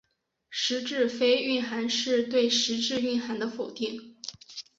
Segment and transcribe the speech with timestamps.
[0.49, 4.17] 实质非蕴涵是对实质蕴涵的否定。